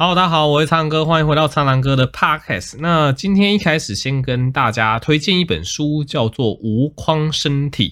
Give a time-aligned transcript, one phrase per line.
[0.00, 2.76] 好，大家好，我是苍狼哥，欢迎回到苍狼哥的 Podcast。
[2.78, 7.88] 那今天一开始先跟大家推荐一本书，叫做《无框身体》。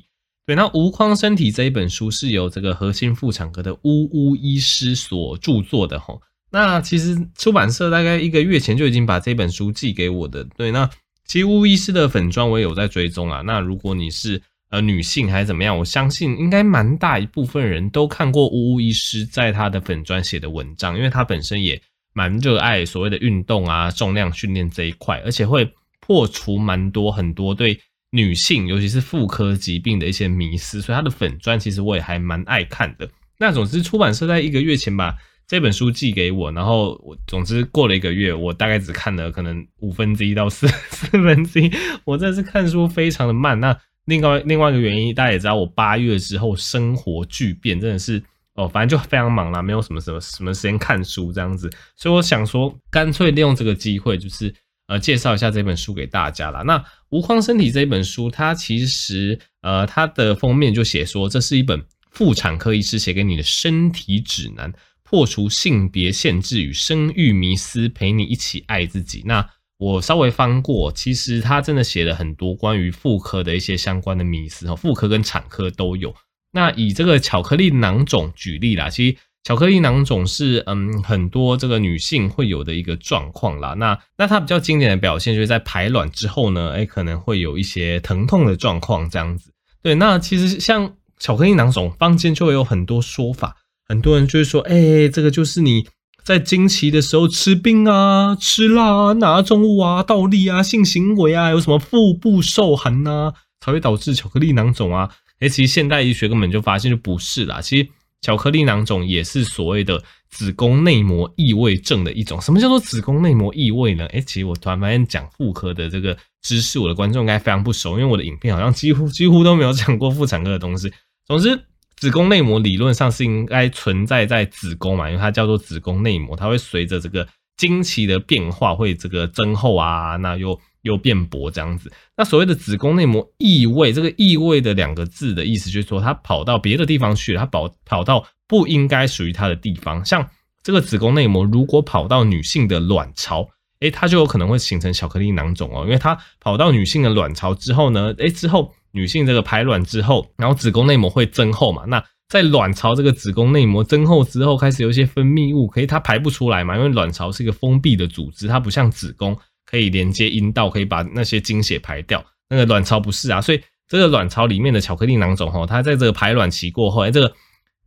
[0.47, 6.17] 对，那《无框身体》这一本书是由这个核心妇产科的呜呜医师所著作的哈。
[6.53, 10.45] 那其实出版社大概一个月前就已经把这本书寄给我的。
[10.57, 10.89] 对，那
[11.25, 13.43] 其实乌乌医师的粉砖我也有在追踪啊。
[13.45, 21.83] 那如果你是呃女性还是怎么样，我相信应该蛮大一部分人都看过乌乌医师在他的粉砖写的文章，因为他本身也。
[22.17, 27.79] 蛮热爱所谓的运动啊，重量训练这一块，而且会破除蛮多很多对
[28.11, 33.07] 女性，尤其是妇科疾病的一些迷思，所以他的粉专其实我也还蛮爱看的。
[33.39, 35.15] 那总之，出版社在一个月前把
[35.47, 41.71] 这本书寄给我，然后我总之过了一个月，我大概只看了可能五分之一到四四分之一，
[42.07, 43.61] 我这次看书非常的慢。
[43.61, 48.23] 那另外另外一个原因，大家也知道，我八月之后生活巨变，真的是。
[48.57, 54.53] 哦，反正就非常忙啦，没有什么什么什么时间看书这样子，所以我想说，干脆利用这个机会，就是
[54.89, 56.63] 呃介绍一下这本书给大家啦。
[56.63, 56.79] 那
[57.11, 69.23] 《无框身体》这本书，它其实呃它的封面就写说，这是一本妇产科医师写给你的身体指南，破除性别限制与生育迷思，陪你一起爱自己。
[69.27, 69.47] 那
[69.79, 76.15] 我稍微翻过，其实他真的写了很多关于妇科的一些相关的迷思，哦，妇科跟产科都有。
[76.57, 83.75] 那以这个巧克力囊肿举例啦，其实巧克力囊肿是嗯很多这个女性会有的一个状况啦。
[83.75, 89.51] 那那它比较经典的表现就是在排卵之后呢，哎可能会有一些疼痛的状况这样子。
[89.83, 93.55] 对，那其实像巧克力囊肿，坊间就会有很多说法，
[93.87, 95.87] 很多人就会说，哎，这个就是你
[96.25, 105.11] 在经期的时候吃冰啊、吃辣啊、拿重物啊、倒立啊、性行为啊，有什么腹部受寒呐，才会导致巧克力囊肿啊。
[105.41, 107.61] 诶，其实现代医学根本就发现就不是啦。
[107.61, 107.89] 其实
[108.23, 112.41] 巧克力囊肿也是所谓的子宫内膜异位症的一种。
[112.41, 114.07] 什么叫做子宫内膜异位呢？
[114.07, 120.91] 诶，其实我突然发现讲妇科的这个知识，我的观众应该非常不熟，因为我的影片好像几乎几乎都没有讲过妇产科的东西。
[121.27, 121.61] 总之，
[121.97, 130.59] 子宫内膜理论上是应该存在在子宫嘛，因为它叫做子宫内膜，它会随着这个经期的变化会这个增厚啊，那又。
[130.83, 140.05] 又变薄这样子，那所谓的子宫内膜异位，这个异位的两个字的意思就是说，它跑到别的地方去，它跑跑到不应该属于它的地方。
[140.05, 140.29] 像
[140.63, 143.49] 这个子宫内膜如果跑到女性的卵巢，
[143.81, 159.37] 诶，它就有可能会形成巧克力囊肿哦，因为它跑到女性的卵巢之后呢，诶，之后女性这个排卵之后，然后子宫内膜会增厚嘛，那在卵巢这个子宫内膜增厚之后，开始有一些分泌物，可以它排不出来嘛，因为卵巢是一个封闭的组织，它不像子宫。
[159.67, 162.25] 可以连接阴道，可以把那些精血排掉。
[162.49, 167.33] 那个卵巢不是啊，所以这个卵巢里面的巧克力囊肿哈，它在这个排卵期过后，哎，这个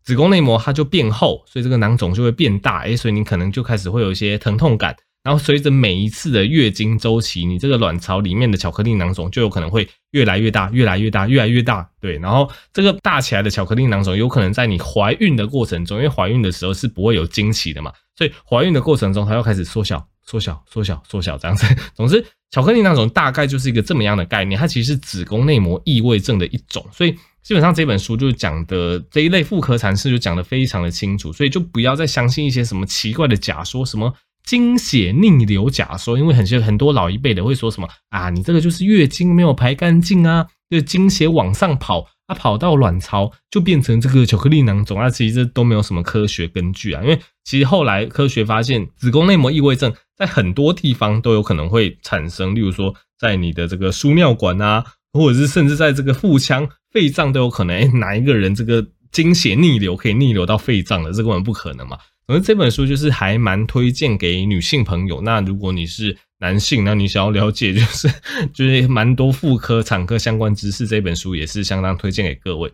[0.03, 4.95] 子宫内膜它就变厚，所以这个囊肿就会变大，哎，所以你可能就开始会有一些疼痛感。
[5.22, 11.88] 然后随着每一次的月经周期，你这个卵巢里面的巧克力囊肿就有可能会越来越大，越来越大，越来越大。
[12.00, 20.06] 对，然后这个大起来的巧克力囊肿有可能在你怀孕的过程中，因为怀孕的时候是不会有经期的嘛，所以怀孕的过程中它要开始缩小。
[20.29, 21.66] 缩小、缩小、缩小，这样子。
[21.95, 26.85] 总之，巧克力囊肿大概就是一个这么样的概念，它其实是子宫内膜异位症的一种。
[26.91, 31.34] 所以，基本上这本书就讲的这一类妇科常识就讲得非常的清楚。
[31.34, 34.13] 所以，就不要再相信一些什么奇怪的假说，什么
[34.44, 36.16] 经血逆流假说。
[36.16, 42.07] 因为很些很多老一辈的会说什么啊，你这个就是月经没有排干净啊，就经血往上跑。
[42.28, 47.01] 它跑到卵巢就变成这个巧克力囊肿，那其实都没有什么科学根据啊。
[47.01, 57.75] 因为其实后来科学发现，子宫内膜异位症在很多地方都有可能会产生，例如说在你的这个输尿管啊，或者是甚至在这个腹腔、肺脏都有可能。
[57.75, 61.13] 哎，哪一个人这个经血逆流可以逆流到肺脏的？
[61.13, 61.97] 这根本不可能嘛。
[62.28, 65.22] 反正这本书就是还蛮推荐给女性朋友。
[65.22, 68.08] 那如果你是男性，那你想要了解就是
[68.53, 72.72] 就是蛮多妇科、产科相关知识，这本书也是相当推荐给各位。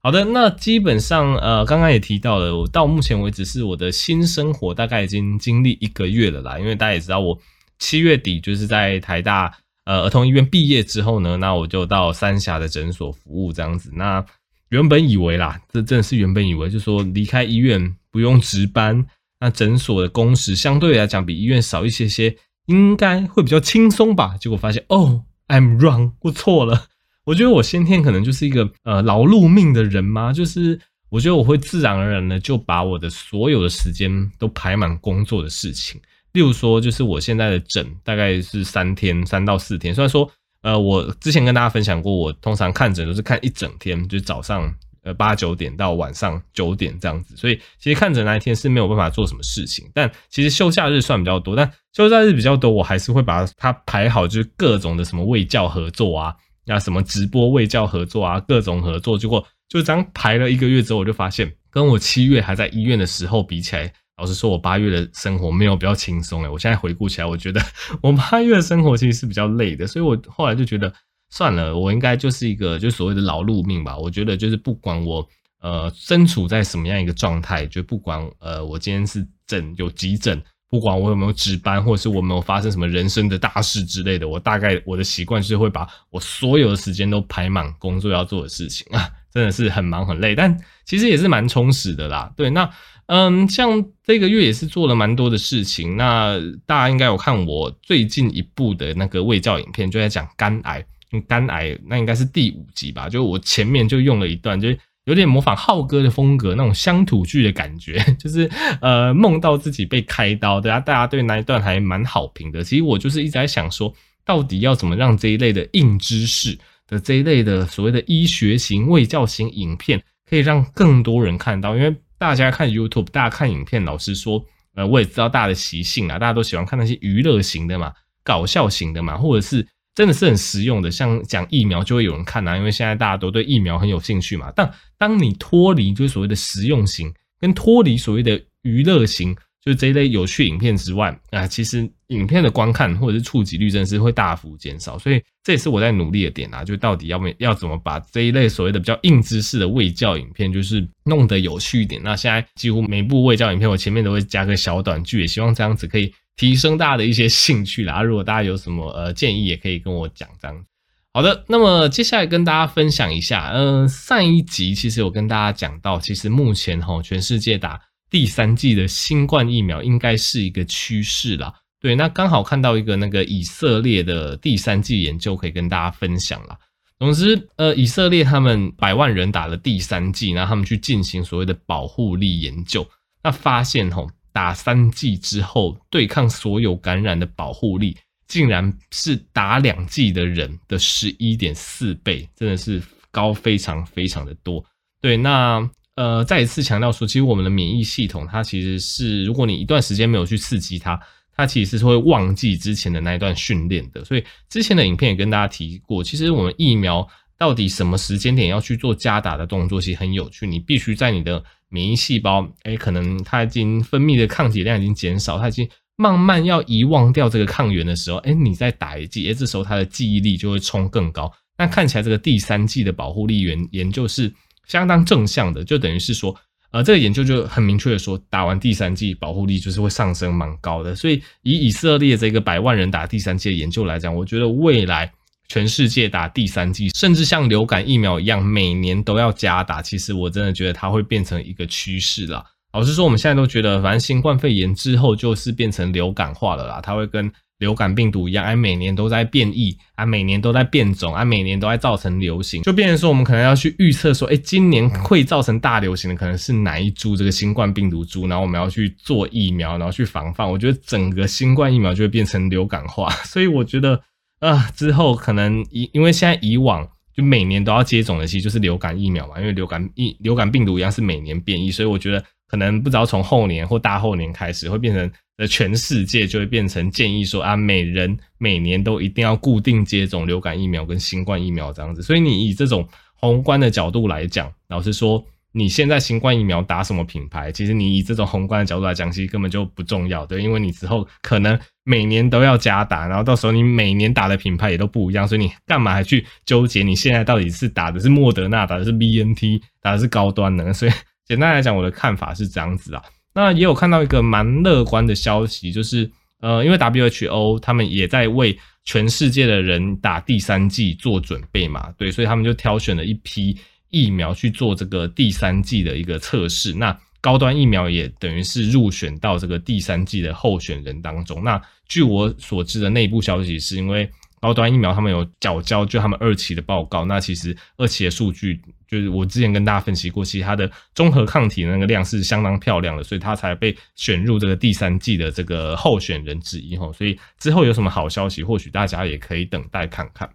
[0.00, 6.58] 好的，那基本上呃，刚刚也提到了，我到目前为止是我的新生活，大概已经经历一个月了啦。
[6.58, 7.38] 因为大家也知道，我
[7.78, 9.52] 七月底就是在台大
[9.84, 13.90] 呃儿童医院毕业之后呢，那我就到三峡的诊所服务这样子。
[13.94, 14.24] 那
[14.70, 19.04] 原本以为啦，这真的是原本以为，就说离开医院不用值班，
[19.40, 22.36] 那诊所的工时相对来讲比医院少一些些。
[22.66, 24.36] 应该会比较轻松吧？
[24.38, 26.84] 结果发现，哦，I'm wrong，我错了。
[27.28, 30.80] 我觉得我先天可能就是一个呃劳碌命的人嘛，就是
[31.10, 36.00] 我觉得我会自然而然的就把我的所有的时间都排满工作的事情。
[36.32, 39.94] 例如说，就是我现在的诊大概是三天，三到四天。
[39.94, 40.30] 虽然说，
[40.62, 44.74] 呃，我之前跟大家分享过，我通常看诊都是看一整天，就是早上。
[45.04, 49.88] 呃八九点到晚上九点这样子，所以其实看诊那一天是没有办法做什么事情。
[49.94, 56.34] 但其实休假日算比较多，但休假日比较多，我还是会把它排好，就是各种的什么卫教合作啊，
[56.68, 59.18] 那什么直播卫教合作啊，各种合作。
[59.18, 63.92] 结果就这样排了一个月之后，我就发现跟我七月还在医院的时候比起来。
[64.18, 66.48] 老实说，我八月的生活没有比较轻松诶。
[66.48, 67.60] 我现在回顾起来，我觉得
[68.02, 70.92] 我八月的生活其实是比较累的，所以我后来就觉得
[71.30, 73.96] 算了，我应该就是一个就所谓的劳碌命吧。
[73.96, 75.24] 我觉得就是不管我
[75.60, 92.32] 呃身处在什么样一个状态，就不管呃我今天是诊有急诊，不管我有没有值班，或者是我没有发生什么人生的大事之类的，我大概我的习惯是会把我所有的时间都排满工作要做的事情啊， 真的是很忙很累，但其实也是蛮充实的啦。
[92.36, 92.70] 对，那。
[93.10, 95.96] 嗯，像这个月也是做了蛮多的事情。
[95.96, 100.84] 那大家应该有看我最近一部的那个卫教影片，就在讲肝癌。
[101.26, 103.08] 肝癌那应该是第五集吧？
[103.08, 104.68] 就我前面就用了一段，就
[105.08, 108.48] 有点模仿浩哥的风格，那种乡土剧的感觉， 就是
[108.80, 112.62] 呃梦到自己被开刀，对啊，大家对那一段还蛮好评的。
[112.62, 113.92] 其实我就是一直在想说，
[114.24, 116.56] 到底要怎么让这一类的硬知识
[116.86, 121.96] 的这一类的所谓的医学型卫教型影片，可以让更多人看到，因为。
[122.20, 124.44] 大家看 YouTube，大家看影片，老实说，
[124.74, 127.92] 呃，我也知道大家的习性啊，大家都喜欢看那些娱乐型的嘛，
[128.24, 129.64] 搞笑型的嘛，或者是
[129.98, 134.52] 真的是很实用的，像讲疫苗就会有人看啊，因为现在大家都对疫苗很有兴趣嘛。
[134.54, 139.34] 但当你脱离就是所谓的实用型，跟脱离所谓的娱乐型。
[139.60, 152.00] 就是这一类有趣影片之外，啊，其实影片的观看或者是触及率真的是会大幅减少，所以这也是我在努力的点啊，就到底要没要怎么把这一类所谓的比较硬知识的卫教影片，就是弄得有趣一点。
[152.02, 158.00] 那现在几乎每部卫教影片，我前面都会加个小短剧，也希望这样子可以提升大家的一些兴趣啦。
[158.00, 160.64] 如果大家有什么呃建议，也可以跟我讲这样。
[161.12, 167.78] 好的，那么接下来跟大家分享一下，呃，上一集其实有跟大家讲到，其实目前哈全世界打。
[168.10, 176.56] 第三季的新冠疫苗应该是一个趋势啦，对，那刚好看到一个那个以色列的第三季研究可以跟大家分享啦。
[176.98, 182.88] 总之，呃，以色列他们百万人打了第三季，然后他们去进行所谓的保护力研究，
[183.22, 184.08] 那发现吼，
[184.38, 187.96] 打三剂之后对抗所有感染的保护力，
[188.28, 192.80] 竟然是打两剂的人的十一点四倍，真的是
[193.10, 194.64] 高非常非常的多。
[195.00, 195.68] 对，那。
[195.96, 200.96] 呃，再一次强调说，其实我们的免疫系统，它其实是，如果你一段时间没有去刺激它，
[201.34, 204.04] 它其实是会忘记之前的那一段训练的。
[204.04, 207.04] 所以之前的影片也跟大家提过，其实我们疫苗
[207.36, 210.46] 到底什么时间点要去做加打的动作，其实很有趣。
[210.46, 221.32] 你必须在你的免疫细胞，哎，可能它已经分泌的抗体量已经减少，它已经慢慢要遗忘掉这个抗原的时候，哎，你再打一剂，哎，这时候它的记忆力就会冲更高。
[221.56, 224.32] 那看起来这个第三剂的保护力研研究是。
[224.66, 226.36] 相当正向的，就等于是说，
[226.72, 230.94] 呃，这个研究就很明确的说，打完第三剂保护力就是会上升蛮高的。
[230.94, 235.10] 所以以以色列这个百万人打第三剂的研究来讲，我觉得未来
[235.48, 242.44] 全世界打第三剂，甚至像流感疫苗一样，每年都要加打，其实我真的觉得它会变成一个趋势啦。
[242.72, 247.30] 老实说，我们现在都觉得，反正新冠肺炎之后就是变成流感化了啦，它会跟。
[247.58, 260.48] 流感病毒一样，哎，每年都在变异，啊，每年都在变种，啊，每年都在造成流行，就变成说，我们可能要去预测说，哎，今年会造成大流行的可能是哪一株这个新冠病毒株，然后我们要去做疫苗，然后去防范。
[260.48, 264.00] 我觉得整个新冠疫苗就会变成流感化，所以我觉得
[264.40, 275.10] 啊，之后可能以因为现在以往就每年都要接种的，其实就是流感疫苗嘛，因为流感疫流感病毒一样是每年变异，所以我觉得可能不知道从后年或大后年开始会变成。
[275.38, 282.02] 呃全世界就会变成建议说啊，每人每年都一定要固定接种流感疫苗跟新冠疫苗这样子。
[282.02, 285.24] 所以你以这种宏观的角度来讲，老实说，
[285.58, 300.70] 你现在新冠疫苗打什么品牌，其实你以这种宏观的角度来讲，其实根本就不重要，对，因为你之后可能每年都要加打，然后到时候你每年打的品牌也都不一样，所以你干嘛还去纠结你现在到底是打的是莫德纳，打的是 BNT，打的是高端呢？
[300.72, 300.92] 所以
[301.26, 303.02] 简单来讲，我的看法是这样子啊。
[303.34, 306.10] 那也有看到一个蛮乐观的消息，就是
[306.40, 313.56] 呃，因为 WHO 他们也在为全世界的人打第三剂做准备嘛，对，所以他们就挑选了一批
[313.90, 316.74] 疫苗去做这个第三季的一个测试。
[316.74, 321.42] 那高端疫苗也等于是入选到这个第三季的候选人当中。
[321.44, 324.10] 那据我所知的内部消息，是因为。
[324.40, 327.04] 高端疫苗他们有缴交，就他们二期的报告。
[327.06, 336.88] 那其实二期的数据，就是我之前跟大家分析过，其实它的综合抗体那个量是相当漂亮的，所以它才被选入这个第三季的这个候选人之一哈。
[336.92, 340.30] 所以之后有什么好消息，或许大家也可以等待看看。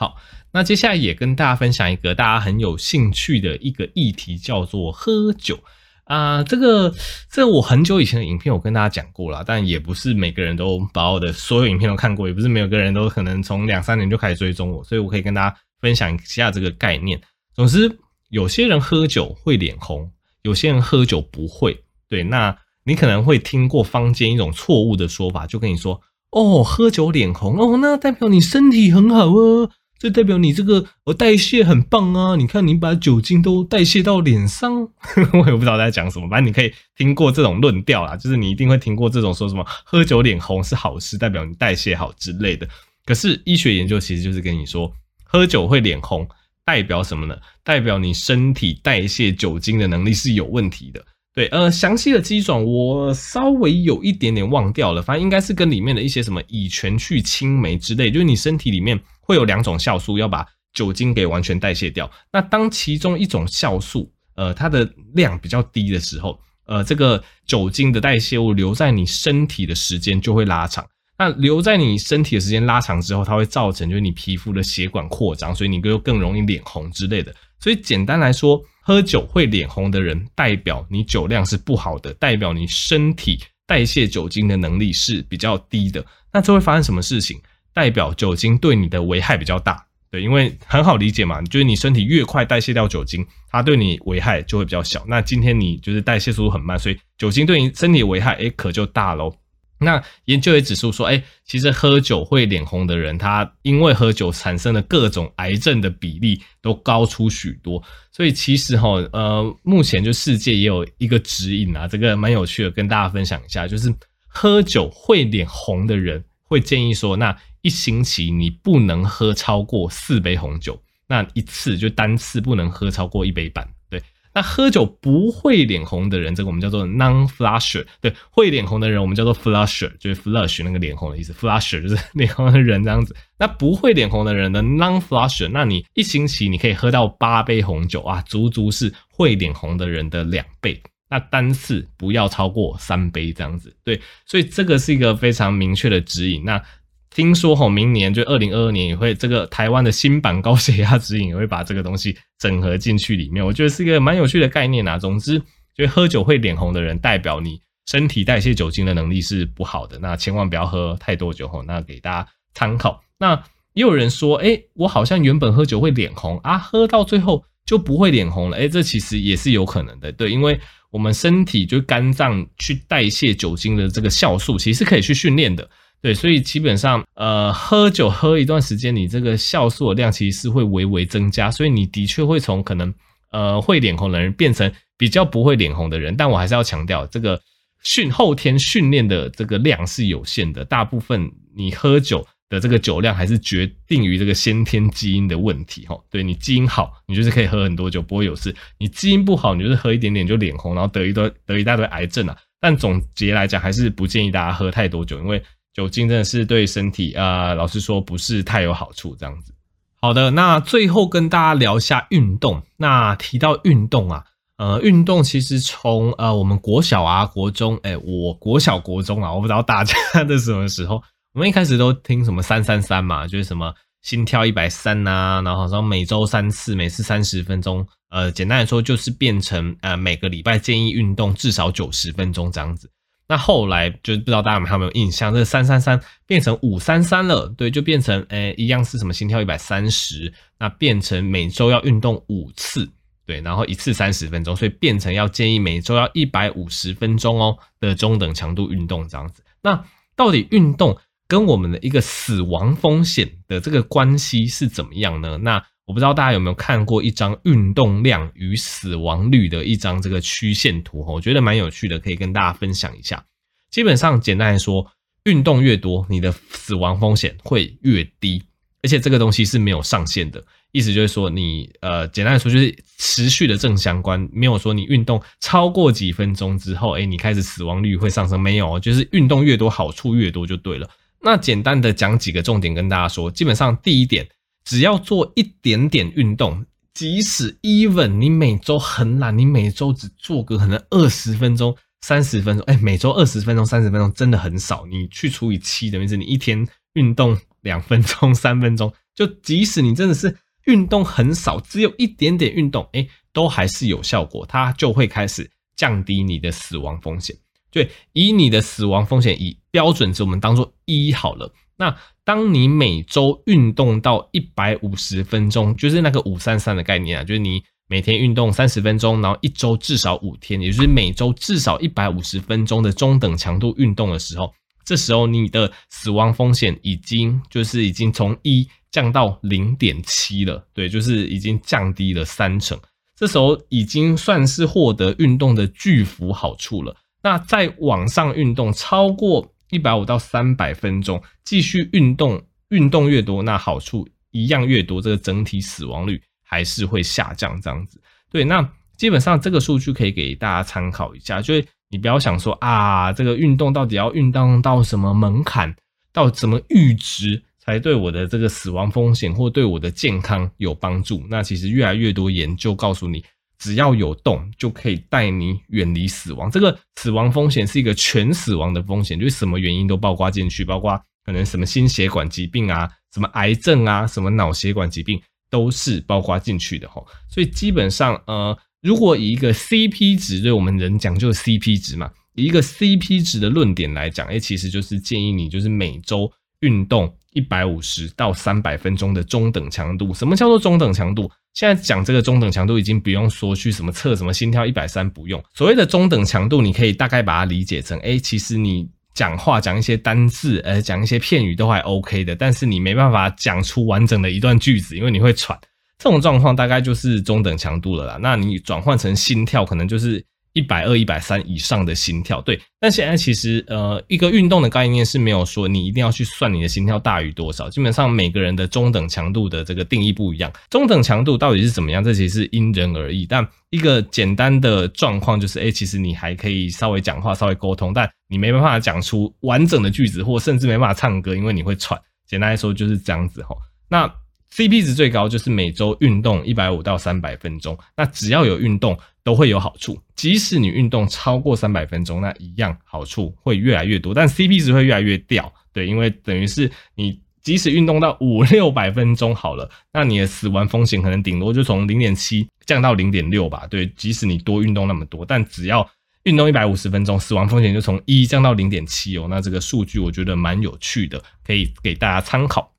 [0.00, 0.16] 好，
[0.50, 5.58] 那接下来也跟大家分享一个大家很有兴趣的一个议题，叫做喝酒
[6.04, 6.94] 啊、这个
[7.30, 17.20] 这我很久以前的影片我跟大家讲过了，但也不是每个人都把我的所有影片都看过，也不是每个人都可能从两三年就开始追踪我，所以我可以跟大家分享一下这个概念。
[17.54, 17.98] 总之，
[18.30, 21.78] 有些人喝酒会脸红，有些人喝酒不会。
[22.08, 29.70] 对，那你可能会听过坊间一种错误的说法，就跟你说哦，喝酒脸红哦，那代表你身体很好啊。
[30.00, 32.34] 这代表你这个我代谢很棒啊！
[32.34, 34.80] 你看你把酒精都代谢到脸上，
[35.34, 36.26] 我也不知道在讲什么。
[36.30, 42.66] 反正你可以听过这种论调啦，就是你一定会听过这种说什么喝酒脸红是好事，代表你代谢好之类的。
[43.04, 44.90] 可是医学研究其实就是跟你说，
[45.22, 46.26] 喝酒会脸红，
[46.64, 47.36] 代表什么呢？
[47.62, 51.04] 代表你身体代谢酒精的能力是有问题的。
[51.34, 58.98] 对，呃，详细的机转我稍微有一点点忘掉了，反正应该是跟里面的一些什么乙醛去氢酶之类，就是你身体里面。
[59.30, 60.44] 会有两种酵素要把
[60.74, 62.10] 酒精给完全代谢掉。
[62.32, 70.84] 那当其中一种酵素，呃，它的量比较低的时候，呃，这个酒精的代谢物留在你身体的时间就会拉长。
[71.16, 77.32] 那留在你身体的时间拉长之后，它会造成就是你皮肤的血管扩张，所以你就更容易脸红之类的。
[77.60, 86.04] 所以简单来说，喝酒会脸红的人，代表你酒量是不好的，代表你身体代谢酒精的能力是比较低的。
[86.32, 87.40] 那这会发生什么事情？
[87.80, 95.02] 代表酒精对你的危害比较大，对，因为很好理解嘛，就是你身体越快代谢掉酒精，它对你危害就会比较小。
[95.08, 99.34] 那今天你就是代谢速度很慢，所以酒精对你身体危害，诶，可就大喽。
[99.78, 107.82] 那研究也指出说，诶，其实喝酒会脸红的人，他因为喝酒产生的各种癌症的比例都高出许多。
[108.12, 113.90] 所以其实齁，呃，目前就世界也有一个指引啊，这个蛮有趣的，跟大家分享一下，就是
[114.28, 117.34] 喝酒会脸红的人会建议说，那。
[117.62, 123.68] 一星期你不能喝超过四杯红酒，那一次就单次不能喝超过一杯半。
[123.90, 124.02] 对，
[124.32, 127.84] 那喝酒不会脸红的人，这个我们叫做 non-flusher。
[128.00, 131.34] 对，会脸红的人我们叫做 flusher，就是 flush 那个脸红的意思。
[131.34, 133.14] flusher 就是脸红的人这样子。
[133.38, 140.82] 那不会脸红的人的 non-flusher，那你一星期你可以喝到八杯红酒啊，足足是会脸红的人的两倍。
[141.10, 143.74] 那单次不要超过三杯这样子。
[143.84, 146.44] 对，所以这个是一个非常明确的指引。
[146.44, 146.62] 那
[147.10, 154.96] 听说吼，明年就二零二二年也会这个台湾的新版高血压指引也会把这个东西整合进去里面，我觉得是一个蛮有趣的概念啊。
[154.96, 155.42] 总之，
[155.76, 161.64] 就喝酒会脸红的人，代表你身体代谢酒精的能力是不好的，那千万不要喝太多酒吼。
[161.64, 163.02] 那给大家参考。
[163.18, 163.34] 那
[163.72, 168.56] 也有人说，哎、我好像原本喝酒会脸红啊，喝到最后就不会脸红了。
[168.56, 170.58] 哎、欸，这其实也是有可能的，对，因为
[170.90, 175.70] 我们身体就肝脏去代谢酒精的这个酵素，其实是可以去训练的。
[176.02, 182.92] 对，所以基本上，呃，喝酒喝一段时间，你这个酵素的量其实是会微微增加，所以你的确会从可能，
[183.30, 186.16] 呃，会脸红的人变成比较不会脸红的人。
[186.16, 187.40] 但我还是要强调，这个
[187.84, 195.86] 训后天训练的这个量是有限的，大部分你喝酒的这个酒量还是决定于这个先天基因的问题。
[195.86, 202.36] 哈，对，你基因好，你就是可以喝很多酒不会有事；你基因不好，你就是喝一点点就脸红，然后得一堆得一大堆癌症啊。
[202.60, 205.42] 但总结来讲，还是不建议大家喝太多酒，因为。
[205.72, 209.14] 酒精真的是对身体啊、老实说不是太有好处。
[209.14, 209.54] 这样子，
[210.00, 212.60] 好的，那最后跟大家聊一下运动。
[212.76, 214.24] 那提到运动啊，
[214.56, 219.94] 呃，运动其实从呃我们国小啊、国中，哎、我国小国中啊，我不知道大家
[220.26, 221.00] 的什么时候，
[221.32, 223.72] 我们一开始都听什么三三三嘛，就是什么
[224.02, 232.90] 心跳一百三呐，然后好像每周三次，每次三十分钟，呃，简单来说就是变成呃每个礼拜建议运动至少九十分钟这样子。
[233.28, 242.90] 那后来就不知道大家有没有印象，这三三三变成五三三了，对，就变成诶、一样是什么心跳一百三十，那变成每周要运动五次，
[243.24, 249.44] 对，然后一次三十分钟，所以变成要建议每周要一百五十分钟哦的中等强度运动这样子。
[249.62, 249.80] 那
[250.16, 250.98] 到底运动
[251.30, 255.38] 跟我们的一个死亡风险的这个关系是怎么样呢？
[255.38, 263.24] 那我不知道大家有没有看过一张运动量与死亡率的一张这个曲线图，我觉得蛮有趣的，可以跟大家分享一下。
[263.70, 264.84] 基本上简单来说，
[265.22, 268.42] 运动越多，你的死亡风险会越低，
[268.82, 280.90] 而且这个东西是没有上限的，意思就是说你呃，简单来说就是持续的正相关，没有说你运动超过几分钟之后，诶，你开始死亡率会上升，没有，就是运动越多好处越多就对了。
[281.22, 284.28] 那简单的讲几个重点跟大家说，基本上第一点。
[284.62, 294.84] 只要做一点点运动，即使 even 你每周很懒，你每周只做个可能二十分钟、三十分钟，哎，每周二十分钟、三十分钟真的很少。
[294.86, 300.36] 你去除以七，等于是你一天运动两分钟、 三分钟，就即使你真的是
[300.66, 307.34] 运动很少，只有一点点运动，哎，都还是有效果，它就会开始降低你的死亡风险。
[307.70, 311.52] 对，以你的死亡风险以标准值，我们当做一好了。
[311.76, 324.52] 那当你每周运动到一百五十分钟，就是那个五三三的概念啊，就是你每天运动三十分钟，然后一周至少五天，也就是每周至少一百五十分钟的中等强度运动的时候，
[324.84, 332.78] 这时候你的死亡风险已经就是已经从一降到零点七了，对，就是已经降低了三成。
[333.16, 336.94] 这时候已经算是获得运动的巨幅好处了。
[337.22, 347.60] 那在往上运动超过一百五到三百分钟，继续运动，运动越多，那好处一样越多，这个整体死亡率还是会下降。
[347.60, 348.00] 这样子，
[348.30, 355.74] 对，那基本上这个数据可以给大家参考一下，就是你不要想说啊，这个运动到底要运动到什么门槛，
[356.12, 361.24] 到什么阈值才对我的这个死亡风险或对我的健康有帮助？
[361.28, 363.22] 那其实越来越多研究告诉你。
[363.60, 366.50] 只要有动，就可以带你远离死亡。
[366.50, 377.04] 这个死亡风险是一个全死亡的风险，就是什么原因都包括进去，包括可能什么心血管疾病啊、什么癌症啊、什么脑血管疾病都是包括进去的齁。
[377.28, 390.14] 所以基本上，呃，如果以一个 CP 值，对我们人讲就是 CP 值嘛，以一个 CP 值的论点来讲，哎，其实就是建议你就是每周运动一百五十到三百分钟的中等强度。
[390.14, 391.30] 什么叫做中等强度？
[391.54, 395.42] 现在讲这个中等强度，已经不用说去什么测什么心跳一百三，不用。
[395.54, 405.58] 所谓的中等强度，你可以大概把它理解成，哎，其实你讲话讲一些单字，呃，讲一些片语都还 OK 的，但是你没办法讲出完整的一段句子，因为你会喘。
[405.98, 408.18] 这种状况大概就是中等强度了啦。
[408.20, 410.24] 那你转换成心跳，可能就是。
[410.52, 412.60] 一百二、一百三以上的心跳，对。
[412.80, 417.68] 但现在其实，呃，一个运动的概念是没有说你一定要去算你的心跳大于多少。
[417.70, 423.26] 基本上每个人的中等强度的这个定义不一样，中等强度到底是怎么样，这其实是因人而异。
[423.26, 432.00] 但一个简单的状况就是，哎，其实你还可以稍微讲话、稍微沟通，但你没办法讲出完整的句子，或甚至没办法唱歌，因为你会喘。
[432.26, 433.56] 简单来说就是这样子齁。
[433.88, 434.12] 那
[434.54, 455.88] CP 值最高就是每周运动一百五到三百分钟，那只要有运动都会有好处，即使你运动超过三百分钟，那一样好处会越来越多，但 CP 值会越来越掉，对，因为等于是你即使运动到五 六百分钟好了，那你的死亡风险可能顶多就从零点七降到零点六吧，对，即使你多运动那么多，但只要
[456.24, 462.72] 运动一百五十分钟，死亡风险就从一降到零点七哦，那这个数据我觉得蛮有趣的，可以给大家参考。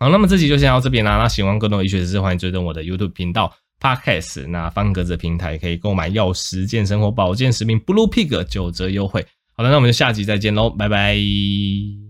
[0.00, 1.16] 好，那么这集就先到这边啦。
[1.16, 3.52] 那喜欢更多医学知识，欢迎追踪我的 YouTube 频道。
[3.80, 4.46] Podcast。
[4.48, 9.24] 那方格子平台可以购买药食健身或保健食品 Blue Pig 九折优惠。
[9.52, 12.07] 好的，那我们就下集再见喽，拜拜。